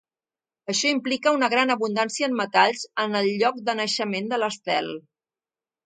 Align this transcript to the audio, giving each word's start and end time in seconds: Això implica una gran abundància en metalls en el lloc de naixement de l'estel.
Això 0.71 0.89
implica 0.93 1.33
una 1.39 1.49
gran 1.55 1.75
abundància 1.75 2.31
en 2.31 2.35
metalls 2.41 2.83
en 3.07 3.21
el 3.23 3.31
lloc 3.45 3.63
de 3.71 3.79
naixement 3.83 4.35
de 4.35 4.45
l'estel. 4.45 4.95